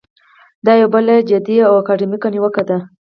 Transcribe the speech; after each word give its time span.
دا 0.65 0.73
یوه 0.81 0.91
بله 0.95 1.13
جدي 1.29 1.57
او 1.67 1.73
اکاډمیکه 1.81 2.27
نیوکه 2.33 2.63
ده. 2.69 2.77